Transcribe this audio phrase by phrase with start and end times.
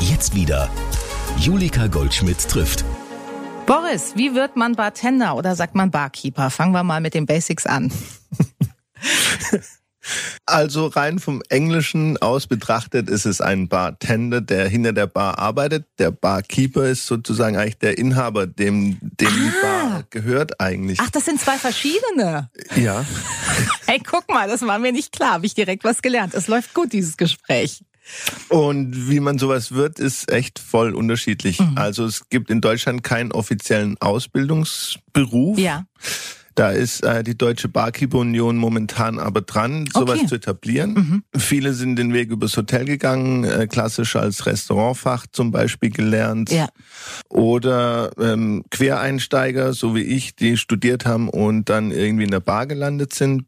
[0.00, 0.70] Jetzt wieder.
[1.38, 2.84] Julika Goldschmidt trifft.
[3.66, 6.50] Boris, wie wird man Bartender oder sagt man Barkeeper?
[6.50, 7.92] Fangen wir mal mit den Basics an.
[10.48, 15.86] Also rein vom Englischen aus betrachtet ist es ein Bartender, der hinter der Bar arbeitet.
[15.98, 19.62] Der Barkeeper ist sozusagen eigentlich der Inhaber, dem, dem die Ah.
[19.62, 21.00] Bar gehört eigentlich.
[21.00, 22.50] Ach, das sind zwei verschiedene.
[22.76, 23.04] Ja.
[23.86, 25.32] Hey, guck mal, das war mir nicht klar.
[25.34, 26.34] Habe ich direkt was gelernt.
[26.34, 27.82] Es läuft gut, dieses Gespräch.
[28.48, 31.60] Und wie man sowas wird, ist echt voll unterschiedlich.
[31.60, 31.72] Mhm.
[31.76, 35.58] Also es gibt in Deutschland keinen offiziellen Ausbildungsberuf.
[35.58, 35.86] Ja.
[36.56, 40.22] Da ist äh, die Deutsche Barkeeper Union momentan aber dran, sowas Okay.
[40.22, 40.28] Mhm.
[40.28, 41.22] zu etablieren.
[41.36, 46.50] Viele sind den Weg übers Hotel gegangen, äh, klassisch als Restaurantfach zum Beispiel gelernt.
[46.50, 46.68] Ja.
[47.28, 52.66] Oder ähm, Quereinsteiger, so wie ich, die studiert haben und dann irgendwie in der Bar
[52.66, 53.44] gelandet sind.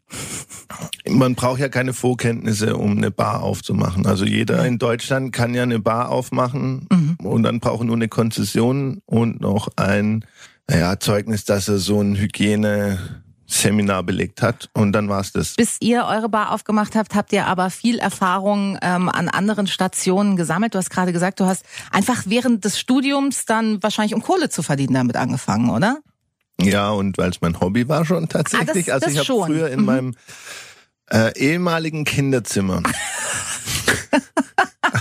[1.09, 4.05] Man braucht ja keine Vorkenntnisse, um eine Bar aufzumachen.
[4.07, 6.87] Also jeder in Deutschland kann ja eine Bar aufmachen
[7.23, 10.27] und dann braucht nur eine Konzession und noch ein
[10.71, 15.55] naja, Zeugnis, dass er so ein Hygieneseminar belegt hat und dann war's das.
[15.55, 20.37] Bis ihr eure Bar aufgemacht habt, habt ihr aber viel Erfahrung ähm, an anderen Stationen
[20.37, 20.75] gesammelt.
[20.75, 24.63] Du hast gerade gesagt, du hast einfach während des Studiums dann wahrscheinlich um Kohle zu
[24.63, 25.99] verdienen damit angefangen, oder?
[26.61, 28.93] Ja, und weil es mein Hobby war schon tatsächlich.
[28.93, 29.47] Ah, das- also ich das habe schon.
[29.47, 29.87] früher in Mhm.
[29.87, 30.15] meinem
[31.11, 32.83] äh, ehemaligen Kinderzimmer.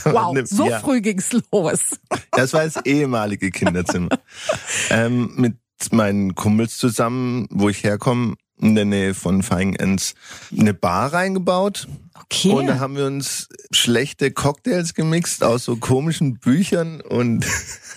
[0.13, 0.79] Wow, Ne, so ja.
[0.79, 1.99] früh ging's los.
[2.31, 4.09] Das war das ehemalige Kinderzimmer.
[4.89, 5.55] ähm, mit
[5.91, 10.15] meinen Kumpels zusammen, wo ich herkomme, in der Nähe von Feigenenz,
[10.57, 11.87] eine Bar reingebaut.
[12.23, 12.49] Okay.
[12.49, 17.45] Und da haben wir uns schlechte Cocktails gemixt aus so komischen Büchern und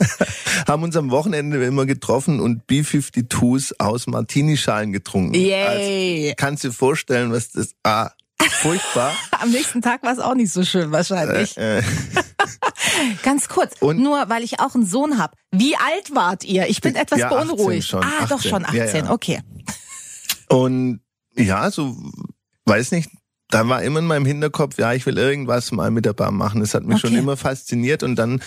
[0.69, 5.35] haben uns am Wochenende immer getroffen und B-52s aus Martini-Schalen getrunken.
[5.35, 6.27] Yay.
[6.27, 7.75] Also, kannst dir vorstellen, was das...
[7.83, 8.11] Ah,
[8.49, 9.13] furchtbar.
[9.41, 11.57] Am nächsten Tag war es auch nicht so schön wahrscheinlich.
[11.57, 11.83] äh,
[13.23, 15.35] Ganz kurz, Und- nur weil ich auch einen Sohn hab.
[15.51, 16.69] Wie alt wart ihr?
[16.69, 17.89] Ich bin etwas Ja, 18 beunruhigt.
[17.89, 18.51] schon, ah, doch 18.
[18.51, 18.77] schon 18.
[18.79, 19.11] Ja, ja.
[19.11, 19.41] Okay.
[20.49, 21.01] Und
[21.37, 21.97] ja, so,
[22.67, 23.11] weiß nicht,
[23.49, 26.61] da war immer in meinem Hinterkopf, ja, ich will irgendwas mal mit der Bar machen.
[26.61, 27.19] Das hat mich schon Okay.
[27.19, 28.03] immer fasziniert.
[28.03, 28.41] Und dann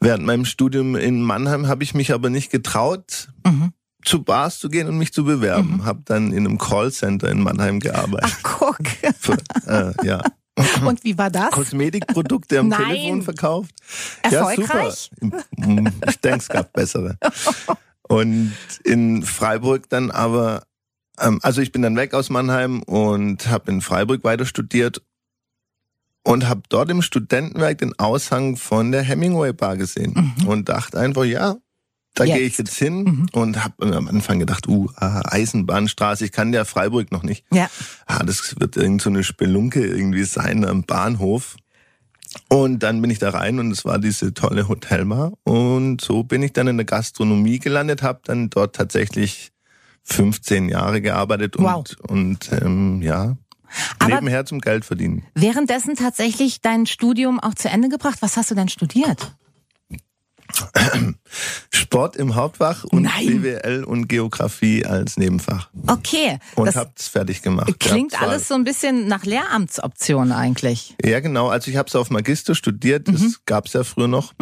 [0.00, 3.72] während meinem Studium in Mannheim habe ich mich aber nicht getraut, Mhm.
[4.04, 5.84] Zu Bars zu gehen und mich zu bewerben.
[5.84, 8.32] Hab dann in einem Callcenter in Mannheim gearbeitet.
[8.32, 8.78] Ach, guck.
[9.18, 9.36] Für,
[9.66, 10.22] äh, ja.
[10.84, 11.50] Und wie war das?
[11.50, 12.88] Kosmetikprodukte am Nein.
[12.88, 13.74] Telefon verkauft.
[14.22, 15.10] Erfolgreich?
[15.20, 15.92] Ja, super.
[16.08, 17.16] Ich denke, es gab bessere.
[18.02, 18.54] Und
[18.84, 20.64] in Freiburg dann aber,
[21.20, 25.02] ähm, also ich bin dann weg aus Mannheim und habe in Freiburg weiter studiert
[26.24, 31.24] und habe dort im Studentenwerk den Aushang von der Hemingway Bar gesehen und dachte einfach,
[31.24, 31.56] ja,
[32.18, 36.52] da gehe ich jetzt hin und habe am Anfang gedacht, uh, ah, Eisenbahnstraße, ich kann
[36.52, 37.44] ja Freiburg noch nicht.
[37.52, 37.70] Ja.
[38.06, 41.56] Ah, das wird irgend so eine Spelunke irgendwie sein am Bahnhof.
[42.48, 45.32] Und dann bin ich da rein und es war diese tolle Hotelbar.
[45.44, 49.50] Und so bin ich dann in der Gastronomie gelandet, habe dann dort tatsächlich
[50.04, 51.84] 15 Jahre gearbeitet und, Wow.
[52.08, 53.36] und ähm, ja,
[53.98, 55.24] Aber- nebenher zum Geld verdienen.
[55.34, 58.18] Währenddessen tatsächlich dein Studium auch zu Ende gebracht.
[58.20, 59.34] Was hast du denn studiert?
[61.72, 63.42] Sport im Hauptfach und Nein.
[63.42, 65.70] BWL und Geografie als Nebenfach.
[65.86, 66.38] Okay.
[66.54, 67.78] Und das hab's fertig gemacht.
[67.78, 70.94] klingt Ja, alles so ein bisschen nach Lehramtsoption eigentlich.
[71.04, 71.48] Ja, genau.
[71.48, 73.34] Also ich habe es auf Magister studiert, das Mhm.
[73.46, 74.32] gab's ja früher noch.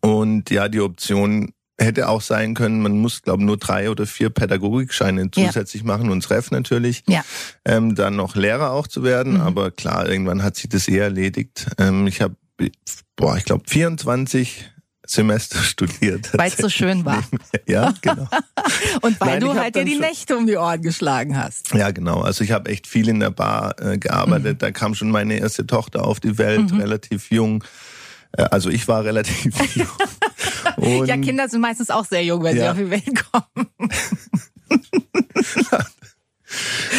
[0.00, 4.30] Und ja, die Option hätte auch sein können, man muss, glaube nur drei oder vier
[4.30, 5.46] Pädagogikscheine Ja.
[5.48, 7.02] zusätzlich machen und Ref natürlich.
[7.08, 7.24] Ja.
[7.64, 9.40] Ähm, dann noch Lehrer auch zu werden, Mhm.
[9.40, 11.66] aber klar, irgendwann hat sich das eh erledigt.
[11.78, 12.36] Ähm, ich habe,
[13.16, 14.70] boah, ich glaube 24
[15.06, 16.30] Semester studiert.
[16.32, 17.22] Weil es so schön war.
[17.66, 18.28] Ja, genau.
[19.02, 21.72] Und weil Nein, du halt dir die schon- Nächte um die Ohren geschlagen hast.
[21.74, 22.20] Ja, genau.
[22.22, 24.54] Also ich habe echt viel in der Bar äh, gearbeitet.
[24.54, 24.58] Mhm.
[24.58, 27.62] Da kam schon meine erste Tochter auf die Welt, relativ jung.
[28.32, 29.86] Äh, also ich war relativ jung.
[30.76, 32.70] Und Ja, Kinder sind meistens auch sehr jung, wenn sie Ja.
[32.72, 33.68] auf die Welt kommen.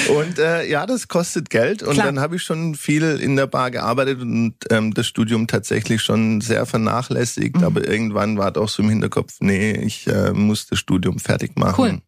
[0.09, 1.83] Und äh, ja, das kostet Geld.
[1.83, 2.07] Und Klar.
[2.07, 6.41] dann habe ich schon viel in der Bar gearbeitet und ähm, das Studium tatsächlich schon
[6.41, 7.57] sehr vernachlässigt.
[7.57, 7.63] Mhm.
[7.63, 11.75] Aber irgendwann war doch so im Hinterkopf, nee, ich äh, muss das Studium fertig machen.
[11.77, 12.01] Cool.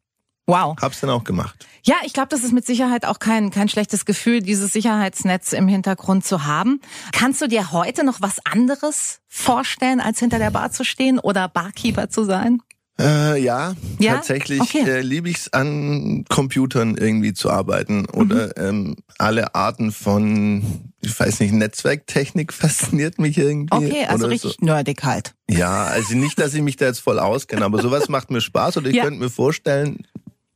[0.50, 0.78] Wow.
[0.82, 1.68] Hab's dann auch gemacht.
[1.84, 5.68] Ja, ich glaube, das ist mit Sicherheit auch kein, kein schlechtes Gefühl, dieses Sicherheitsnetz im
[5.68, 6.80] Hintergrund zu haben.
[7.12, 11.50] Kannst du dir heute noch was anderes vorstellen, als hinter der Bar zu stehen oder
[11.50, 12.62] Barkeeper zu sein?
[13.00, 14.14] Äh, ja, Ja?
[14.16, 14.90] tatsächlich Okay.
[14.90, 18.52] äh, liebe ich es an Computern irgendwie zu arbeiten oder Mhm.
[18.58, 20.64] ähm, alle Arten von,
[21.02, 23.76] ich weiß nicht, Netzwerktechnik fasziniert mich irgendwie.
[23.76, 25.36] Okay, also oder richtig nerdig halt.
[25.50, 25.58] So.
[25.58, 28.78] Ja, also nicht, dass ich mich da jetzt voll auskenne, aber sowas macht mir Spaß
[28.78, 29.04] oder ich Ja.
[29.04, 30.00] könnte mir vorstellen,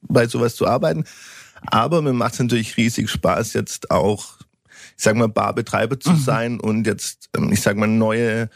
[0.01, 1.03] bei sowas zu arbeiten.
[1.67, 4.39] Aber mir macht es natürlich riesig Spaß, jetzt auch,
[4.97, 6.01] ich sag mal, Barbetreiber Mhm.
[6.01, 8.49] zu sein und jetzt, ähm, ich sag mal, neue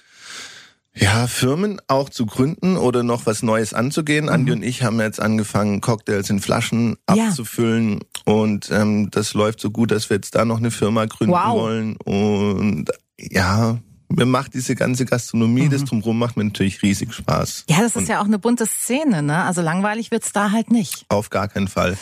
[0.97, 4.25] Ja, Firmen auch zu gründen oder noch was Neues anzugehen.
[4.25, 4.31] Mhm.
[4.31, 7.27] Andi und ich haben jetzt angefangen, Cocktails in Flaschen Ja.
[7.27, 11.33] abzufüllen und ähm, das läuft so gut, dass wir jetzt da noch eine Firma gründen
[11.33, 11.53] Wow.
[11.61, 11.97] wollen.
[11.97, 12.85] Und
[13.19, 13.77] ja,
[14.07, 17.65] mir macht diese ganze Gastronomie, das drumherum macht mir natürlich riesig Spaß.
[17.69, 19.43] Ja, das ist Und ja auch eine bunte Szene, ne?
[19.43, 21.05] Also langweilig wird's da halt nicht.
[21.09, 21.97] Auf gar keinen Fall.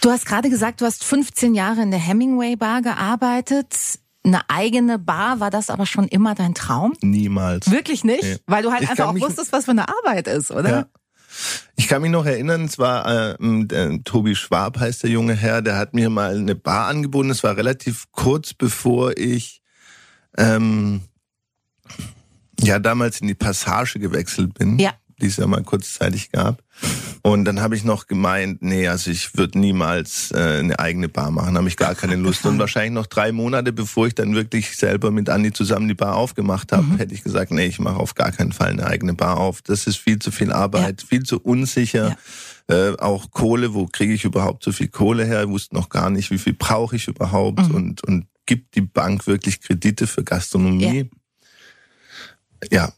[0.00, 3.74] Du hast gerade gesagt, du hast 15 Jahre in der Hemingway Bar gearbeitet.
[4.24, 6.94] Eine eigene Bar, war das aber schon immer dein Traum?
[7.00, 7.70] Niemals.
[7.70, 8.22] Wirklich nicht?
[8.22, 8.36] Nee.
[8.46, 10.70] Weil du halt Ich einfach auch wusstest, was für eine Arbeit ist, oder?
[10.70, 10.86] Ja.
[11.76, 15.76] Ich kann mich noch erinnern, es war äh, Tobi Schwab heißt der junge Herr, der
[15.76, 17.30] hat mir mal eine Bar angeboten.
[17.30, 19.62] Es war relativ kurz bevor ich
[20.36, 21.02] ähm,
[22.60, 24.94] ja damals in die Passage gewechselt bin, Ja.
[25.20, 26.62] Die es ja mal kurzzeitig gab.
[27.22, 31.30] Und dann habe ich noch gemeint, nee, also ich würde niemals äh, eine eigene Bar
[31.30, 32.46] machen, habe ich gar keine Lust.
[32.46, 36.14] Und wahrscheinlich noch drei Monate, bevor ich dann wirklich selber mit Andi zusammen die Bar
[36.16, 39.38] aufgemacht habe, hätte ich gesagt, nee, ich mache auf gar keinen Fall eine eigene Bar
[39.38, 39.60] auf.
[39.62, 42.16] Das ist viel zu viel Arbeit, viel zu unsicher.
[42.68, 45.42] Äh, auch Kohle, wo kriege ich überhaupt so viel Kohle her?
[45.42, 49.26] Ich wusste noch gar nicht, wie viel brauche ich überhaupt und, und gibt die Bank
[49.26, 51.10] wirklich Kredite für Gastronomie?
[52.70, 52.92] Ja,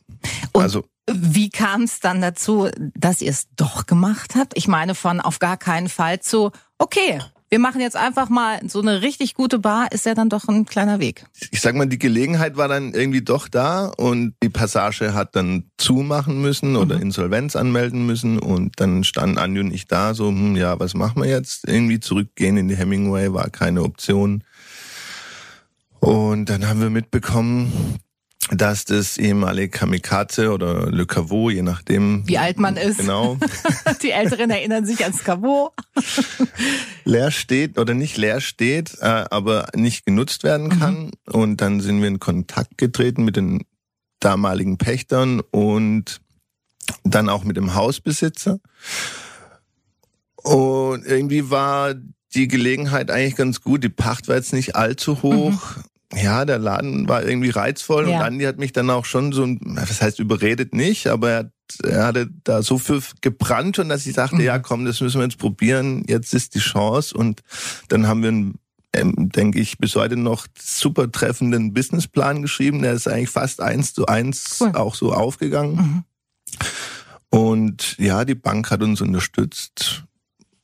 [0.52, 4.56] Und also Wie kam es dann dazu, dass ihr es doch gemacht habt?
[4.56, 7.20] Ich meine, von auf gar keinen Fall zu, okay,
[7.52, 10.66] wir machen jetzt einfach mal so eine richtig gute Bar, ist ja dann doch ein
[10.66, 11.26] kleiner Weg.
[11.50, 15.64] ich sag mal, die Gelegenheit war dann irgendwie doch da und die Passage hat dann
[15.76, 17.02] zumachen müssen oder Mhm.
[17.02, 21.22] Insolvenz anmelden müssen und dann standen Andi und ich da so, hm, ja, was machen
[21.22, 21.66] wir jetzt?
[21.66, 24.44] Irgendwie zurückgehen in die Hemingway war keine Option.
[25.98, 27.98] Und dann haben wir mitbekommen,
[28.50, 32.26] dass das ehemalige Kamikaze oder Le Caveau, je nachdem.
[32.26, 32.98] Wie alt man ist.
[32.98, 33.38] Genau.
[34.02, 35.72] Die Älteren erinnern sich ans Caveau.
[37.04, 41.12] leer steht oder nicht leer steht, äh, aber nicht genutzt werden kann.
[41.26, 43.64] Und dann sind wir in Kontakt getreten mit den
[44.18, 46.20] damaligen Pächtern und
[47.04, 48.58] dann auch mit dem Hausbesitzer.
[50.34, 51.94] Und irgendwie war
[52.34, 53.84] die Gelegenheit eigentlich ganz gut.
[53.84, 55.76] Die Pacht war jetzt nicht allzu hoch.
[56.14, 58.16] Ja, der Laden war irgendwie reizvoll Ja.
[58.18, 61.50] und Andi hat mich dann auch schon so, was heißt überredet nicht, aber er, hat,
[61.84, 65.24] er hatte da so viel gebrannt und dass ich dachte, ja komm, das müssen wir
[65.24, 67.42] jetzt probieren, jetzt ist die Chance und
[67.88, 68.54] dann haben wir einen,
[68.92, 73.94] ähm, denke ich, bis heute noch super treffenden Businessplan geschrieben, der ist eigentlich fast eins
[73.94, 74.72] zu eins Cool.
[74.74, 76.04] auch so aufgegangen.
[77.30, 80.02] Und ja, die Bank hat uns unterstützt.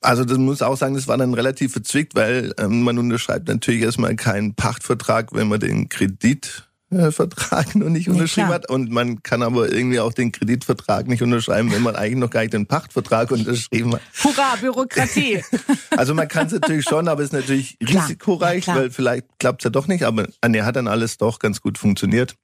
[0.07, 3.81] Also das muss auch sagen, das war dann relativ verzwickt, weil ähm, man unterschreibt natürlich
[3.81, 8.55] erstmal keinen Pachtvertrag, wenn man den Kreditvertrag noch nicht Nee, unterschrieben klar.
[8.59, 8.69] hat.
[8.69, 12.39] Und man kann aber irgendwie auch den Kreditvertrag nicht unterschreiben, wenn man eigentlich noch gar
[12.39, 14.01] nicht den Pachtvertrag unterschrieben hat.
[14.23, 15.43] Hurra, Bürokratie.
[15.97, 19.25] Also man kann es natürlich schon, aber es ist natürlich Klar, risikoreich, ja, weil vielleicht
[19.39, 20.03] klappt es ja doch nicht.
[20.03, 22.35] Aber an der hat dann alles doch ganz gut funktioniert.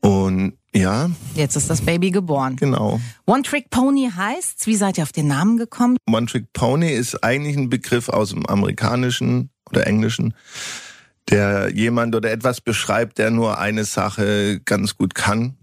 [0.00, 2.56] Und ja, Jetzt ist das Baby geboren.
[2.56, 3.00] genau.
[3.26, 4.66] One Trick Pony heißt's.
[4.66, 5.96] Wie seid ihr auf den Namen gekommen?
[6.10, 10.34] One Trick Pony ist eigentlich ein Begriff aus dem amerikanischen oder englischen,
[11.30, 15.56] der jemand oder etwas beschreibt, der nur eine Sache ganz gut kann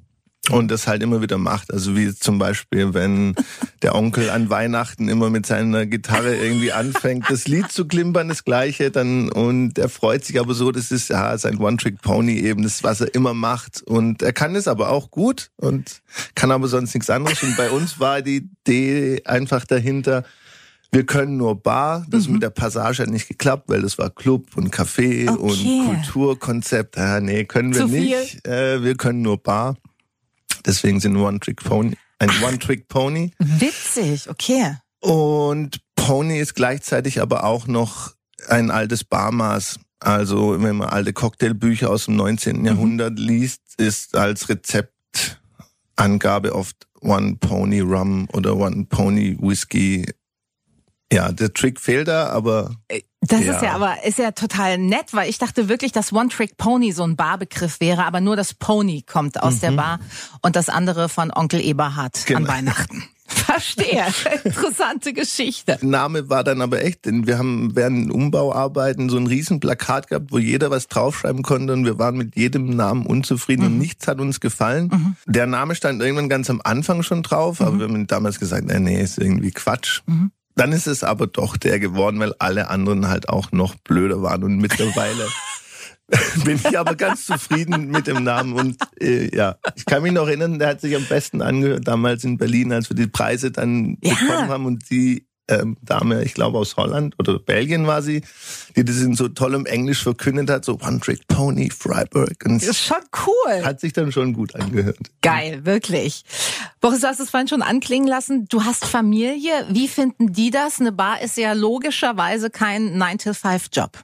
[0.52, 1.72] und das halt immer wieder macht.
[1.74, 3.36] Also wie zum Beispiel, wenn
[3.82, 8.44] der Onkel an Weihnachten immer mit seiner Gitarre irgendwie anfängt, das Lied zu klimpern, das
[8.44, 12.40] Gleiche, dann und er freut sich aber so, das ist ja sein One Trick Pony
[12.40, 16.02] eben, das was er immer macht und er kann es aber auch gut und
[16.36, 17.42] kann aber sonst nichts anderes.
[17.44, 20.24] Und bei uns war die Idee einfach dahinter.
[20.94, 22.06] Wir können nur Bar.
[22.10, 25.40] Das mit der Passage hat nicht geklappt, weil das war Club und Café Okay.
[25.40, 26.98] und Kulturkonzept.
[26.98, 28.46] Ah, nee, können wir Zu nicht.
[28.46, 29.78] Äh, wir können nur Bar.
[30.66, 33.32] Deswegen sind One Trick Pony ein One Trick Pony.
[33.40, 34.78] Witzig, okay.
[35.00, 38.14] Und Pony ist gleichzeitig aber auch noch
[38.48, 39.80] ein altes Barmaß.
[40.00, 42.64] Also wenn man alte Cocktailbücher aus dem 19.
[42.66, 50.06] Jahrhundert liest, ist als Rezeptangabe oft One Pony Rum oder One Pony Whisky.
[51.12, 52.72] Ja, der Trick fehlt da, aber
[53.22, 53.54] Das Ja.
[53.54, 56.92] ist ja aber ist ja total nett, weil ich dachte wirklich, dass One Trick Pony
[56.92, 60.00] so ein Barbegriff wäre, aber nur das Pony kommt aus der Bar
[60.42, 62.48] und das andere von Onkel Eberhard an Genau.
[62.50, 63.04] Weihnachten.
[63.32, 64.06] Verstehe.
[64.44, 65.78] Interessante Geschichte.
[65.82, 70.32] Name war dann aber echt, denn wir haben während Umbauarbeiten so ein riesen Plakat gehabt,
[70.32, 74.20] wo jeder was draufschreiben konnte und wir waren mit jedem Namen unzufrieden und nichts hat
[74.20, 75.16] uns gefallen.
[75.28, 78.80] Der Name stand irgendwann ganz am Anfang schon drauf, aber wir haben damals gesagt, nee,
[78.80, 80.02] nee, ist irgendwie Quatsch.
[80.56, 84.44] Dann ist es aber doch der geworden, weil alle anderen halt auch noch blöder waren
[84.44, 85.28] und mittlerweile
[86.44, 90.28] bin ich aber ganz zufrieden mit dem Namen und äh, ja, ich kann mich noch
[90.28, 93.98] erinnern, der hat sich am besten angehört damals in Berlin, als wir die Preise dann
[94.04, 94.14] Ja.
[94.16, 98.24] bekommen haben und die ähm, Dame, ich glaube aus Holland oder Belgien war sie,
[98.76, 102.44] die das in so tollem Englisch verkündet hat, so One Trick Pony, Freiburg.
[102.46, 103.64] Und Das ist schon cool.
[103.66, 104.98] hat sich dann schon gut angehört.
[105.22, 106.24] Geil, wirklich.
[106.80, 108.46] Boris, du hast es vorhin schon anklingen lassen.
[108.50, 109.68] Du hast Familie.
[109.70, 110.80] Wie finden die das?
[110.80, 114.00] Eine Bar ist ja logischerweise kein 9-to-5-Job.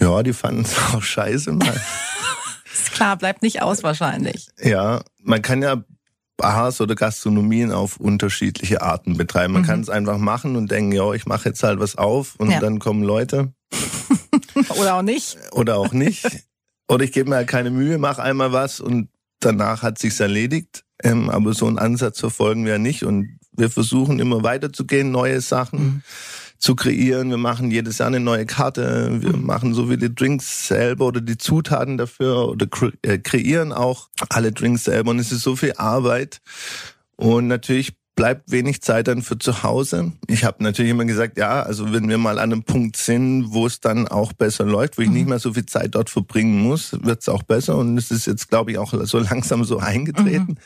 [0.00, 1.78] Ja, die fanden es auch scheiße mal.
[2.72, 4.48] Ist klar, bleibt nicht aus wahrscheinlich.
[4.62, 5.82] ja, man kann ja
[6.40, 9.52] Bars oder Gastronomien auf unterschiedliche Arten betreiben.
[9.52, 12.50] Man kann es einfach machen und denken, ja, ich mache jetzt halt was auf und
[12.50, 12.60] Ja.
[12.60, 13.52] dann kommen Leute
[14.78, 15.36] Oder auch nicht.
[15.52, 16.26] oder auch nicht.
[16.88, 19.08] oder ich gebe mir halt keine Mühe, mache einmal was und
[19.40, 20.84] danach hat sich's erledigt.
[21.02, 26.02] Ähm, aber so einen Ansatz verfolgen wir nicht und wir versuchen immer weiterzugehen, neue Sachen
[26.60, 27.30] zu kreieren.
[27.30, 29.22] Wir machen jedes Jahr eine neue Karte.
[29.22, 32.66] Wir machen so viele Drinks selber oder die Zutaten dafür oder
[33.02, 35.10] äh, kreieren auch alle Drinks selber.
[35.10, 36.40] Und es ist so viel Arbeit.
[37.16, 40.12] Und natürlich bleibt wenig Zeit dann für zu Hause.
[40.26, 43.66] Ich habe natürlich immer gesagt, ja, also wenn wir mal an einem Punkt sind, wo
[43.66, 46.92] es dann auch besser läuft, wo ich nicht mehr so viel Zeit dort verbringen muss,
[47.02, 47.78] wird es auch besser.
[47.78, 50.58] Und es ist jetzt, glaube ich, auch so langsam so eingetreten.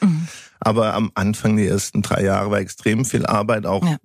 [0.59, 3.67] Aber am Anfang, die ersten drei Jahre, war extrem viel Arbeit.
[3.67, 3.99] Auch Ja.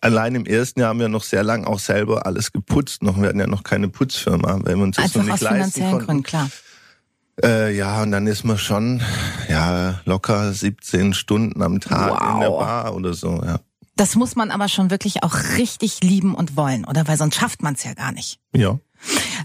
[0.00, 3.02] Allein im ersten Jahr haben wir noch sehr lang auch selber alles geputzt.
[3.02, 5.50] Noch, wir hatten ja noch keine Putzfirma, weil wir uns das Einfach noch aus nicht
[5.50, 6.06] leisten finanziellen konnten.
[6.06, 6.50] Gründen, klar.
[7.42, 9.02] Äh, ja, und dann ist man schon
[9.48, 12.60] ja locker 17 Stunden am Tag in der Wow.
[12.60, 13.42] Bar oder so.
[13.44, 13.60] Ja.
[13.96, 17.06] Das muss man aber schon wirklich auch richtig lieben und wollen, oder?
[17.08, 18.40] Weil sonst schafft man es ja gar nicht.
[18.54, 18.78] ja.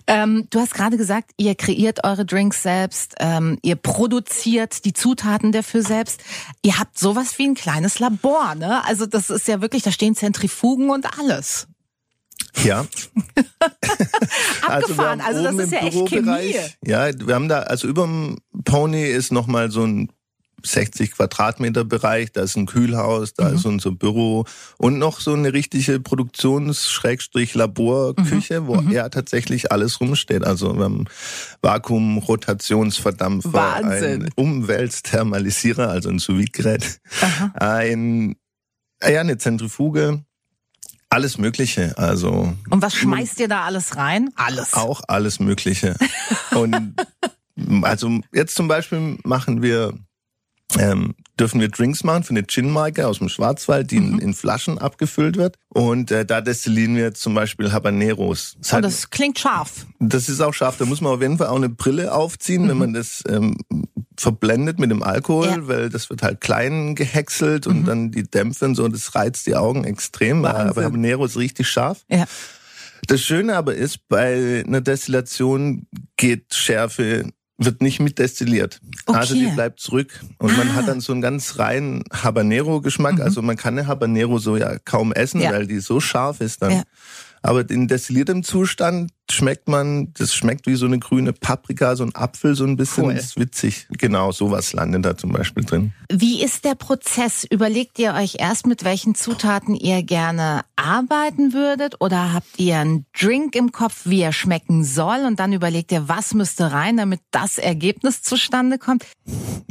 [0.07, 5.51] Ähm, du hast gerade gesagt, ihr kreiert eure Drinks selbst, ähm, ihr produziert die Zutaten
[5.51, 6.21] dafür selbst.
[6.61, 8.83] Ihr habt sowas wie ein kleines Labor, ne?
[8.85, 11.67] Also das ist ja wirklich, da stehen Zentrifugen und alles.
[12.63, 12.85] Ja.
[14.67, 16.55] Abgefahren, wir haben also, das ist ja echt Chemie.
[16.85, 20.11] Ja, wir haben da, also über dem Pony ist nochmal so ein
[20.63, 23.33] 60 Quadratmeter Bereich, da ist ein Kühlhaus, Mhm.
[23.37, 24.45] da ist unser Büro
[24.77, 28.67] und noch so eine richtige Produktions-Laborküche, Mhm.
[28.67, 30.43] wo ja tatsächlich alles rumsteht.
[30.43, 31.05] Also wir haben
[31.61, 34.23] Vakuum, Rotationsverdampfer, Wahnsinn.
[34.23, 36.99] ein Umweltthermalisierer, also ein Sous-Vide-Gerät,
[37.53, 38.35] ein,
[39.03, 40.23] ja, eine Zentrifuge,
[41.09, 41.97] alles Mögliche.
[41.97, 44.29] Also Und was schmeißt ihr da alles rein?
[44.35, 44.73] Alles.
[44.73, 45.95] auch alles Mögliche.
[46.51, 46.95] Und
[47.83, 49.93] also jetzt zum Beispiel machen wir,
[50.79, 54.77] ähm, dürfen wir Drinks machen für eine Gin-Marke aus dem Schwarzwald, die in, in Flaschen
[54.77, 55.55] abgefüllt wird.
[55.69, 58.55] Und äh, da destillieren wir zum Beispiel Habaneros.
[58.59, 59.85] Das, Oh, hat, das klingt scharf.
[59.99, 60.77] das ist auch scharf.
[60.77, 63.57] Da muss man auf jeden Fall auch eine Brille aufziehen, wenn man das ähm,
[64.17, 65.67] verblendet mit dem Alkohol, Ja.
[65.67, 69.55] weil das wird halt klein gehäckselt und dann die Dämpfe und so, das reizt die
[69.55, 70.43] Augen extrem.
[70.43, 70.69] Wahnsinn.
[70.69, 72.03] Aber Habanero ist richtig scharf.
[72.09, 72.25] Ja.
[73.07, 75.87] Das Schöne aber ist, bei einer Destillation
[76.17, 77.31] geht Schärfe,
[77.63, 78.79] wird nicht mit destilliert.
[79.05, 79.17] Okay.
[79.19, 80.19] Also die bleibt zurück.
[80.39, 80.73] Und man Ah.
[80.75, 83.19] hat dann so einen ganz reinen Habanero-Geschmack.
[83.21, 85.43] Also man kann eine Habanero so ja kaum essen, Mhm.
[85.43, 85.51] Ja.
[85.51, 86.71] weil die so scharf ist dann.
[86.71, 86.83] Ja.
[87.43, 92.13] Aber in destilliertem Zustand schmeckt man, das schmeckt wie so eine grüne Paprika, so ein
[92.13, 93.13] Apfel, so ein bisschen Cool.
[93.13, 93.87] ist witzig.
[93.97, 95.93] Genau, sowas landet da zum Beispiel drin.
[96.11, 97.45] Wie ist der Prozess?
[97.49, 101.95] Überlegt ihr euch erst, mit welchen Zutaten ihr gerne arbeiten würdet?
[101.99, 105.25] Oder habt ihr einen Drink im Kopf, wie er schmecken soll?
[105.25, 109.05] Und dann überlegt ihr, was müsste rein, damit das Ergebnis zustande kommt?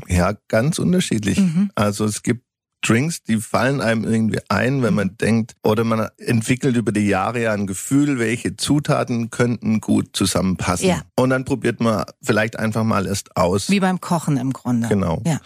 [0.09, 1.39] Ja, ganz unterschiedlich.
[1.39, 1.71] Mhm.
[1.75, 2.45] Also es gibt
[2.83, 7.43] Drinks, die fallen einem irgendwie ein, wenn man denkt, oder man entwickelt über die Jahre
[7.43, 10.89] ja ein Gefühl, welche Zutaten könnten gut zusammenpassen.
[10.89, 11.03] Ja.
[11.17, 13.71] Und dann probiert man vielleicht einfach mal erst aus.
[13.71, 14.89] Wie beim Kochen im Grunde.
[14.89, 15.23] Genau.
[15.27, 15.41] Ja.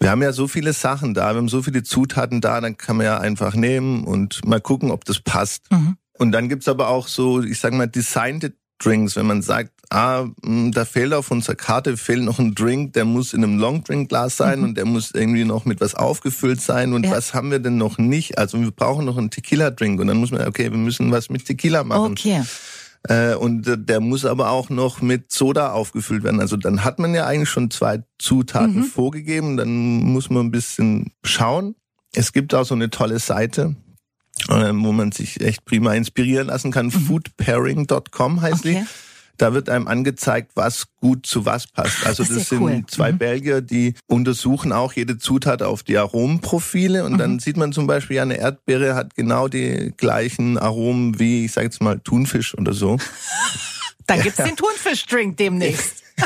[0.00, 2.96] Wir haben ja so viele Sachen da, wir haben so viele Zutaten da, dann kann
[2.96, 5.70] man ja einfach nehmen und mal gucken, ob das passt.
[5.72, 5.96] Mhm.
[6.12, 10.26] Und dann gibt's aber auch so, ich sag mal, designte Drinks, wenn man sagt, ah,
[10.42, 14.36] mh, da fehlt auf unserer Karte fehlt noch ein Drink, der muss in einem Longdrinkglas
[14.36, 17.10] sein und der muss irgendwie noch mit was aufgefüllt sein und Mhm.
[17.10, 17.16] Ja.
[17.16, 18.36] was haben wir denn noch nicht?
[18.38, 21.44] Also wir brauchen noch einen Tequila-Drink und dann muss man, okay, wir müssen was mit
[21.46, 22.12] Tequila machen.
[22.12, 22.42] Okay.
[23.04, 26.40] Äh, und äh, der muss aber auch noch mit Soda aufgefüllt werden.
[26.40, 28.84] Also dann hat man ja eigentlich schon zwei Zutaten Mhm.
[28.84, 29.56] vorgegeben.
[29.56, 29.68] Dann
[30.02, 31.76] muss man ein bisschen schauen.
[32.12, 33.76] Es gibt auch so eine tolle Seite,
[34.48, 36.90] äh, wo man sich echt prima inspirieren lassen kann.
[36.90, 38.70] Foodpairing.com heißt Mhm.
[38.70, 38.80] Okay.
[38.84, 39.07] die.
[39.38, 42.04] Da wird einem angezeigt, was gut zu was passt.
[42.04, 42.84] Also Das das, sind cool.
[42.88, 43.18] zwei Mhm.
[43.18, 47.18] Belgier, die untersuchen auch jede Zutat auf die Aromenprofile und Mhm.
[47.18, 51.52] dann sieht man zum Beispiel, ja, eine Erdbeere hat genau die gleichen Aromen wie, ich
[51.52, 52.98] sage jetzt mal, Thunfisch oder so.
[54.08, 56.02] Dann gibt's den Thunfischdrink demnächst.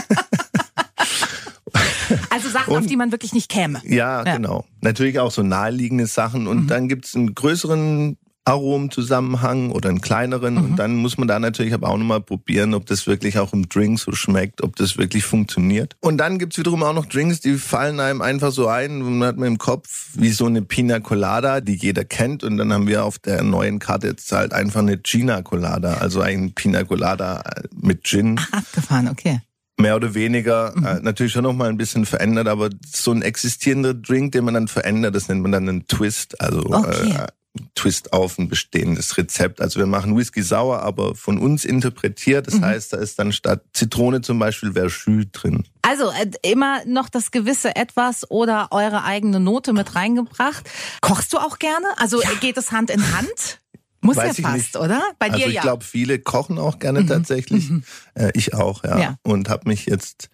[2.30, 3.80] also Sachen, auf Und- die man wirklich nicht käme.
[3.84, 4.36] Ja, Ja.
[4.36, 4.64] genau.
[4.80, 6.46] Natürlich auch so naheliegende Sachen.
[6.46, 10.54] Und dann gibt's einen größeren Aromenzusammenhang oder einen kleineren.
[10.54, 10.64] Mhm.
[10.64, 13.68] Und dann muss man da natürlich aber auch nochmal probieren, ob das wirklich auch im
[13.68, 15.96] Drink so schmeckt, ob das wirklich funktioniert.
[16.00, 19.00] Und dann gibt's wiederum auch noch Drinks, die fallen einem einfach so ein.
[19.02, 22.42] Man hat man im Kopf wie so eine Pina Colada, die jeder kennt.
[22.42, 26.20] Und dann haben wir auf der neuen Karte jetzt halt einfach eine Gina Colada, also
[26.20, 27.42] ein Pina Colada
[27.74, 28.40] mit Gin.
[28.40, 29.40] Ach, abgefahren, okay
[29.78, 30.86] mehr oder weniger mhm.
[30.86, 34.54] äh, natürlich schon noch mal ein bisschen verändert, aber so ein existierender Drink, den man
[34.54, 36.40] dann verändert, das nennt man dann einen Twist.
[36.40, 37.10] Also okay.
[37.10, 37.26] äh,
[37.74, 39.60] Twist auf ein bestehendes Rezept.
[39.60, 42.46] Also wir machen Whisky sauer, aber von uns interpretiert.
[42.46, 42.64] Das mhm.
[42.64, 45.64] heißt, da ist dann statt Zitrone zum Beispiel Verschü drin.
[45.82, 50.68] Also äh, immer noch das gewisse Etwas oder eure eigene Note mit reingebracht.
[51.00, 51.86] Kochst du auch gerne?
[51.98, 52.30] Also ja.
[52.40, 53.61] geht es Hand in Hand?
[54.04, 54.76] Muss Weiß ja fast, nicht.
[54.76, 55.00] oder?
[55.20, 55.60] Bei also dir ich ja.
[55.60, 57.06] Ich glaube, viele kochen auch gerne mhm.
[57.06, 57.70] tatsächlich.
[57.70, 57.84] Mhm.
[58.14, 58.98] Äh, ich auch, ja.
[58.98, 59.16] ja.
[59.22, 60.28] Und habe mich jetzt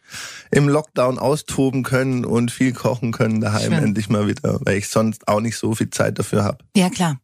[0.51, 3.85] im Lockdown austoben können und viel kochen können daheim Schön.
[3.85, 6.65] endlich mal wieder, weil ich sonst auch nicht so viel Zeit dafür habe.
[6.75, 7.21] Ja, klar.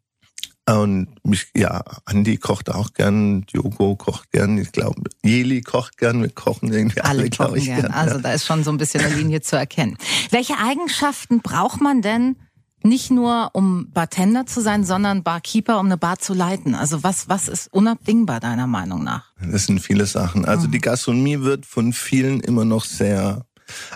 [0.66, 6.22] Und mich, ja, Andi kocht auch gern, Diogo kocht gern, ich glaube, Jeli kocht gern,
[6.22, 7.82] wir kochen irgendwie alle, alle kochen ich, gern.
[7.82, 7.92] gern.
[7.92, 8.20] Also ja.
[8.22, 9.98] da ist schon so ein bisschen eine Linie zu erkennen.
[10.30, 12.36] Welche Eigenschaften braucht man denn,
[12.84, 16.74] nicht nur um Bartender zu sein, sondern Barkeeper, um eine Bar zu leiten?
[16.74, 19.32] Also was, was ist unabdingbar deiner Meinung nach?
[19.40, 20.44] Das sind viele Sachen.
[20.44, 20.72] Also mhm.
[20.72, 23.46] die Gastronomie wird von vielen immer noch sehr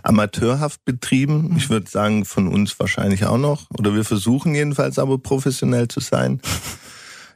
[0.02, 1.50] amateurhaft betrieben.
[1.50, 1.57] Mhm.
[1.57, 3.71] Ich würde sagen, von uns wahrscheinlich auch noch.
[3.71, 6.40] Oder wir versuchen jedenfalls aber professionell zu sein.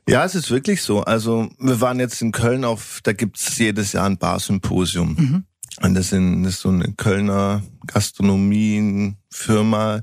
[0.08, 1.02] Ja, es ist wirklich so.
[1.02, 5.14] Also wir waren jetzt in Köln auf, da gibt's jedes Jahr ein Barsymposium.
[5.14, 5.44] Mhm.
[5.80, 10.00] Und das, sind, das ist so eine Kölner Gastronomie-Firma,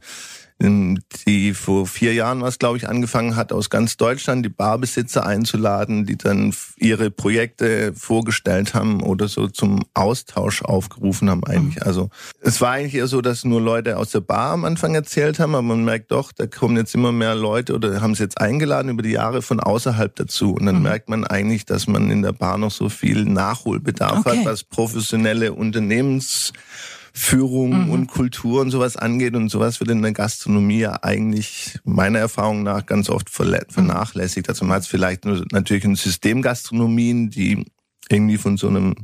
[0.62, 6.06] die vor vier Jahren was, glaube ich, angefangen hat, aus ganz Deutschland die Barbesitzer einzuladen,
[6.06, 11.78] die dann ihre Projekte vorgestellt haben oder so zum Austausch aufgerufen haben eigentlich.
[11.78, 11.84] Mhm.
[11.84, 12.10] Also
[12.42, 15.56] es war eigentlich eher so, dass nur Leute aus der Bar am Anfang erzählt haben,
[15.56, 18.90] aber man merkt doch, da kommen jetzt immer mehr Leute oder haben sie jetzt eingeladen
[18.90, 20.54] über die Jahre von außerhalb dazu.
[20.54, 20.84] Und dann mhm.
[20.84, 24.40] merkt man eigentlich, dass man in der Bar noch so viel Nachholbedarf okay.
[24.40, 26.52] hat, was professionelle Unternehmens
[27.14, 27.92] Führung mhm.
[27.92, 32.64] und Kultur und sowas angeht und sowas wird in der Gastronomie ja eigentlich meiner Erfahrung
[32.64, 33.56] nach ganz oft mhm.
[33.70, 34.50] vernachlässigt.
[34.50, 37.66] Also man hat vielleicht nur natürlich in Systemgastronomien, die
[38.10, 38.96] irgendwie von so einem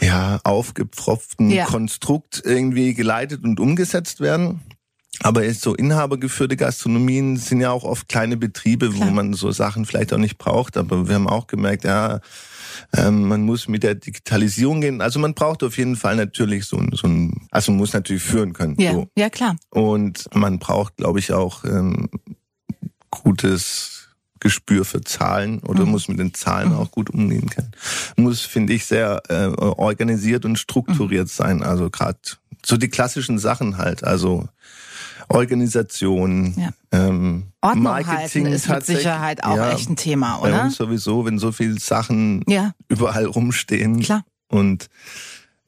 [0.00, 1.66] ja, aufgepfropften ja.
[1.66, 4.60] Konstrukt irgendwie geleitet und umgesetzt werden.
[5.22, 9.08] Aber jetzt so inhabergeführte Gastronomien sind ja auch oft kleine Betriebe, Klar.
[9.08, 10.76] wo man so Sachen vielleicht auch nicht braucht.
[10.76, 12.20] Aber wir haben auch gemerkt, ja,
[12.92, 15.00] ähm, man muss mit der Digitalisierung gehen.
[15.00, 18.22] Also man braucht auf jeden Fall natürlich so ein, so ein also man muss natürlich
[18.22, 18.76] führen können.
[18.78, 19.08] Ja, so.
[19.16, 19.56] ja klar.
[19.70, 22.08] Und man braucht, glaube ich, auch ähm,
[23.10, 24.08] gutes
[24.40, 25.92] Gespür für Zahlen oder mhm.
[25.92, 26.76] muss mit den Zahlen mhm.
[26.76, 27.70] auch gut umgehen können.
[28.16, 31.32] Muss, finde ich, sehr äh, organisiert und strukturiert mhm.
[31.32, 31.62] sein.
[31.62, 32.18] Also gerade
[32.64, 34.04] so die klassischen Sachen halt.
[34.04, 34.48] Also
[35.28, 36.70] Organisation, ja.
[36.92, 40.50] ähm, Ordnung Marketing halten ist mit Sicherheit auch ja, echt ein Thema, oder?
[40.50, 42.72] Bei uns sowieso, wenn so viele Sachen ja.
[42.88, 44.00] überall rumstehen.
[44.00, 44.24] Klar.
[44.48, 44.88] Und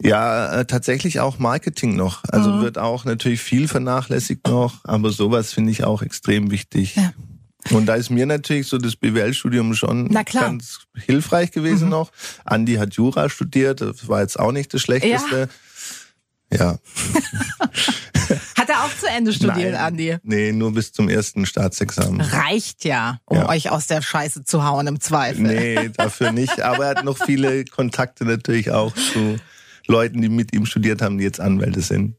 [0.02, 2.22] ja, äh, tatsächlich auch Marketing noch.
[2.28, 2.62] Also mhm.
[2.62, 6.96] wird auch natürlich viel vernachlässigt noch, aber sowas finde ich auch extrem wichtig.
[6.96, 7.12] Ja.
[7.70, 11.90] Und da ist mir natürlich so das BWL-Studium schon ganz hilfreich gewesen mhm.
[11.90, 12.12] noch.
[12.44, 15.48] Andi hat Jura studiert, das war jetzt auch nicht das Schlechteste.
[16.52, 16.58] Ja.
[16.58, 16.78] ja.
[18.66, 20.16] Hat er auch zu Ende studiert, Nein, Andi?
[20.24, 22.20] Nee, nur bis zum ersten Staatsexamen.
[22.20, 23.48] Reicht ja, um ja.
[23.48, 25.42] euch aus der Scheiße zu hauen im Zweifel.
[25.42, 26.60] Nee, dafür nicht.
[26.60, 29.38] Aber er hat noch viele Kontakte natürlich auch zu
[29.86, 32.16] Leuten, die mit ihm studiert haben, die jetzt Anwälte sind.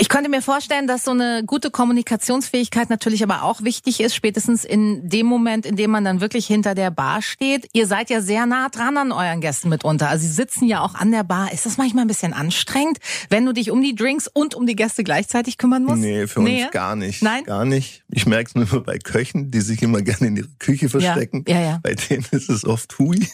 [0.00, 4.64] Ich könnte mir vorstellen, dass so eine gute Kommunikationsfähigkeit natürlich aber auch wichtig ist, spätestens
[4.64, 7.68] in dem Moment, in dem man dann wirklich hinter der Bar steht.
[7.74, 10.08] Ihr seid ja sehr nah dran an euren Gästen mitunter.
[10.08, 11.52] Also sie sitzen ja auch an der Bar.
[11.52, 12.96] Ist das manchmal ein bisschen anstrengend,
[13.28, 16.00] wenn du dich um die Drinks und um die Gäste gleichzeitig kümmern musst?
[16.00, 16.62] Nee, für nee.
[16.62, 17.22] uns gar nicht.
[17.22, 17.44] Nein?
[17.44, 18.02] Gar nicht.
[18.08, 21.44] Ich merke es nur bei Köchen, die sich immer gerne in ihre Küche verstecken.
[21.46, 21.80] Ja, ja, ja.
[21.82, 23.28] Bei denen ist es oft hui.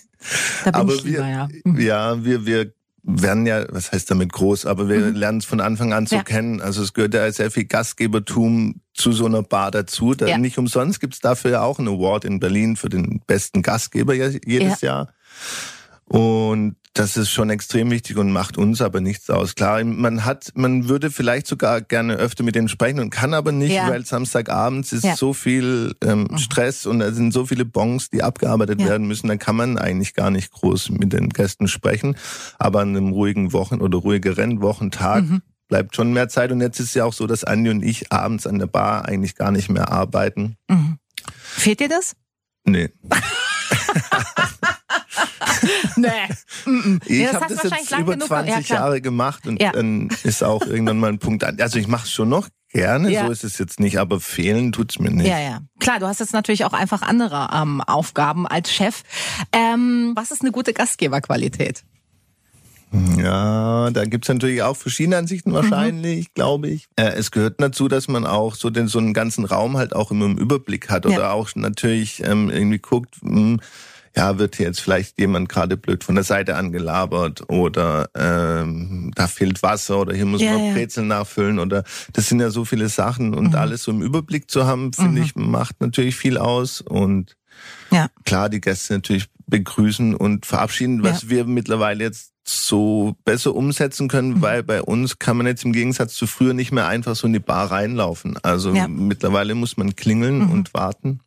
[0.65, 1.49] Da bin aber ich lieber, wir, ja.
[1.63, 1.81] Mhm.
[1.81, 2.73] Ja, wir, wir
[3.07, 5.15] werden ja, was heißt damit groß, aber wir mhm.
[5.15, 6.23] lernen es von Anfang an zu ja.
[6.23, 6.61] kennen.
[6.61, 10.15] Also es gehört ja sehr viel Gastgebertum zu so einer Bar dazu.
[10.15, 10.39] Da ja.
[10.39, 14.81] Nicht umsonst gibt's dafür ja auch einen Award in Berlin für den besten Gastgeber jedes
[14.81, 14.89] ja.
[14.89, 15.09] Jahr.
[16.05, 19.55] Und das ist schon extrem wichtig und macht uns aber nichts aus.
[19.55, 23.53] Klar, man hat, man würde vielleicht sogar gerne öfter mit denen sprechen und kann aber
[23.53, 23.89] nicht, ja.
[23.89, 25.15] weil Samstagabends ist ja.
[25.15, 26.39] so viel ähm, mhm.
[26.39, 28.89] Stress und da sind so viele Bons, die abgearbeitet ja.
[28.89, 29.29] werden müssen.
[29.29, 32.17] Dann kann man eigentlich gar nicht groß mit den Gästen sprechen.
[32.59, 35.43] Aber an einem ruhigen Wochen- oder ruhigeren Wochentag mhm.
[35.69, 36.51] bleibt schon mehr Zeit.
[36.51, 39.05] Und jetzt ist es ja auch so, dass Andi und ich abends an der Bar
[39.05, 40.57] eigentlich gar nicht mehr arbeiten.
[40.69, 40.99] Mhm.
[41.43, 42.17] Fehlt dir das?
[42.65, 42.91] Nee.
[45.97, 46.09] nee.
[47.07, 49.73] Ich ja, habe das jetzt über 20 ja, Jahre gemacht und ja.
[49.73, 51.61] dann ist auch irgendwann mal ein Punkt an.
[51.61, 54.99] Also ich mache es schon noch gerne, so ist es jetzt nicht, aber fehlen tut's
[54.99, 55.29] mir nicht.
[55.29, 55.61] Ja, ja.
[55.81, 59.03] Klar, du hast jetzt natürlich auch einfach andere ähm, Aufgaben als Chef.
[59.53, 61.85] Ähm, was ist eine gute Gastgeberqualität?
[63.19, 66.87] Ja, da gibt's natürlich auch verschiedene Ansichten wahrscheinlich, glaube ich.
[66.97, 70.11] Äh, es gehört dazu, dass man auch so den so einen ganzen Raum halt auch
[70.11, 71.11] immer im Überblick hat Ja.
[71.13, 73.61] oder auch natürlich ähm, irgendwie guckt, hm,
[74.17, 79.27] ja, wird hier jetzt vielleicht jemand gerade blöd von der Seite angelabert oder ähm, da
[79.27, 80.71] fehlt Wasser oder hier muss Ja, man ja.
[80.71, 80.75] Mhm.
[80.75, 84.67] Brezeln nachfüllen oder das sind ja so viele Sachen und alles so im Überblick zu
[84.67, 87.37] haben, finde ich, macht natürlich viel aus und
[87.91, 88.09] Ja.
[88.25, 94.35] klar die Gäste natürlich begrüßen und verabschieden, was wir mittlerweile jetzt so besser umsetzen können,
[94.35, 94.43] Mhm.
[94.43, 97.33] weil bei uns kann man jetzt im Gegensatz zu früher nicht mehr einfach so in
[97.33, 98.39] die Bar reinlaufen.
[98.43, 98.87] Also Ja.
[98.89, 99.09] Mhm.
[99.09, 101.21] mittlerweile muss man klingeln und warten,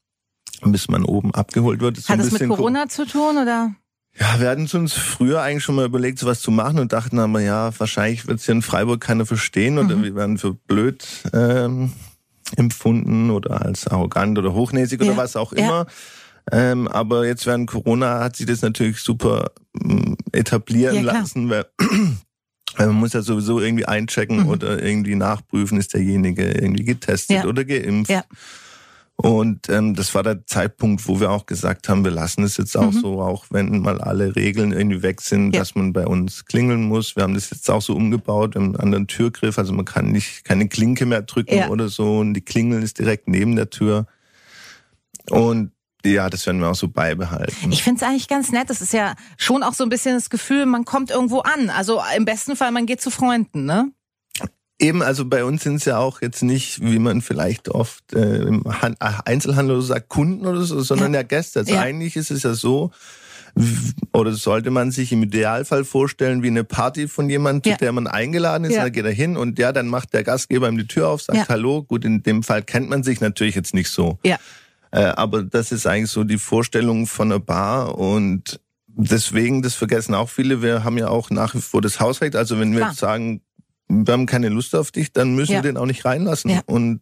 [0.64, 1.98] bis man oben abgeholt wird.
[1.98, 3.74] Das so Hat das mit Corona zu tun oder?
[4.18, 7.42] ja, wir hatten uns früher eigentlich schon mal überlegt, sowas zu machen und dachten aber,
[7.42, 10.04] ja, wahrscheinlich wird es hier in Freiburg keiner verstehen oder Mhm.
[10.04, 11.92] wir werden für blöd ähm,
[12.56, 15.86] empfunden oder als arrogant oder hochnäsig Ja, oder was auch ja.
[16.52, 19.52] Ähm, aber jetzt während Corona hat sich das natürlich super
[19.84, 21.66] ähm, etablieren Ja, lassen, weil
[22.78, 24.48] weil man muss ja sowieso irgendwie einchecken Mhm.
[24.50, 27.46] oder irgendwie nachprüfen, ist derjenige irgendwie getestet Ja.
[27.46, 28.10] oder geimpft.
[28.12, 28.24] Ja.
[29.16, 32.78] Und ähm, das war der Zeitpunkt, wo wir auch gesagt haben, wir lassen es jetzt
[32.78, 35.54] auch so, auch wenn mal alle Regeln irgendwie weg sind, Mhm.
[35.54, 35.60] Ja.
[35.60, 37.18] dass man bei uns klingeln muss.
[37.18, 40.14] Wir haben das jetzt auch so umgebaut, wir haben einen anderen Türgriff, also man kann
[40.14, 41.68] nicht keine Klinke mehr drücken Ja.
[41.68, 44.08] oder so und die Klingel ist direkt neben der Tür.
[45.30, 45.72] Und
[46.06, 47.72] ja, das werden wir auch so beibehalten.
[47.72, 48.70] Ich finde es eigentlich ganz nett.
[48.70, 51.70] Das ist ja schon auch so ein bisschen das Gefühl, man kommt irgendwo an.
[51.70, 53.92] Also im besten Fall, man geht zu Freunden, ne?
[54.82, 58.44] Eben, also bei uns sind es ja auch jetzt nicht, wie man vielleicht oft äh,
[58.44, 61.60] im Han äh, Einzelhandel oder so sagt, Kunden oder so, sondern ja, Gäste.
[61.60, 61.82] Also Ja.
[61.82, 62.92] eigentlich ist es ja so,
[64.14, 67.78] oder sollte man sich im Idealfall vorstellen wie eine Party von jemandem, Ja.
[67.78, 68.84] zu der man eingeladen ist, Ja.
[68.84, 71.38] da geht er hin und ja, dann macht der Gastgeber ihm die Tür auf, sagt
[71.40, 71.46] Ja.
[71.50, 71.84] Hallo.
[71.84, 74.18] Gut, in dem Fall kennt man sich natürlich jetzt nicht so.
[74.24, 74.38] Ja.
[74.92, 80.14] Äh, aber das ist eigentlich so die Vorstellung von einer Bar und deswegen, das vergessen
[80.16, 82.36] auch viele, wir haben ja auch nach wie vor das Hausrecht.
[82.36, 82.90] Also wenn wir Klar.
[82.92, 83.42] jetzt sagen,
[83.88, 85.60] wir haben keine Lust auf dich, dann müssen Ja.
[85.60, 86.52] wir den auch nicht reinlassen.
[86.52, 86.62] Ja.
[86.66, 87.02] Und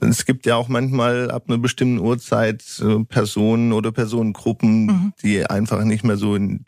[0.00, 5.12] es gibt ja auch manchmal ab einer bestimmten Uhrzeit so Personen oder Personengruppen, Mhm.
[5.22, 6.64] die einfach nicht mehr so in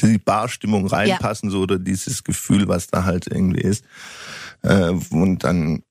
[0.00, 3.84] die Barstimmung reinpassen, so oder dieses Gefühl, was da halt irgendwie ist.
[4.62, 5.82] Äh, und dann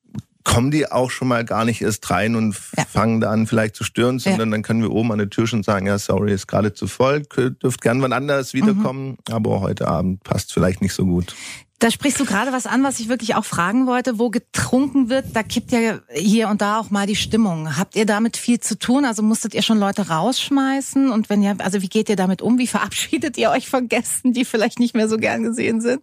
[0.44, 2.84] kommen die auch schon mal gar nicht erst rein und Ja.
[2.84, 5.62] fangen da an vielleicht zu stören, sondern dann können wir oben an der Tür schon
[5.62, 7.22] sagen, ja, sorry, ist gerade zu voll,
[7.62, 11.34] dürft gern wann anders wiederkommen, aber heute Abend passt vielleicht nicht so gut.
[11.78, 14.20] Da sprichst du gerade was an, was ich wirklich auch fragen wollte.
[14.20, 17.76] Wo getrunken wird, da kippt ja hier und da auch mal die Stimmung.
[17.76, 19.04] Habt ihr damit viel zu tun?
[19.04, 21.10] Also musstet ihr schon Leute rausschmeißen?
[21.10, 22.56] Und wenn ja, also wie geht ihr damit um?
[22.58, 26.02] Wie verabschiedet ihr euch von Gästen, die vielleicht nicht mehr so gern gesehen sind?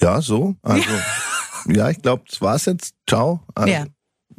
[0.00, 0.56] Ja, so.
[0.62, 0.98] Also, ja,
[1.66, 2.94] ich glaube, das war's jetzt.
[3.08, 3.40] Ciao.
[3.54, 3.84] Also, ja.